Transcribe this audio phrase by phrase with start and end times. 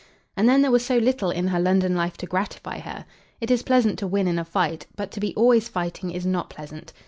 [0.35, 3.05] And then there was so little in her London life to gratify her!
[3.39, 6.49] It is pleasant to win in a fight; but to be always fighting is not
[6.49, 6.91] pleasant.